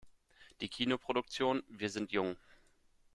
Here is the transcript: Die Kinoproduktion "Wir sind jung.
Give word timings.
Die 0.61 0.67
Kinoproduktion 0.67 1.61
"Wir 1.67 1.91
sind 1.91 2.11
jung. 2.11 2.35